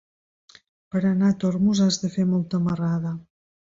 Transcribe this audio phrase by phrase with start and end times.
[0.95, 3.19] Per anar a Tormos has de fer molta marrada.